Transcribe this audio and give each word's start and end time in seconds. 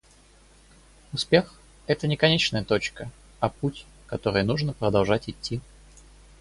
Успех- 1.13 1.53
это 1.85 2.07
не 2.07 2.17
конечная 2.17 2.63
точка, 2.63 3.11
а 3.39 3.49
путь, 3.49 3.85
который 4.07 4.41
нужно 4.43 4.73
продолжать 4.73 5.29
идти 5.29 5.61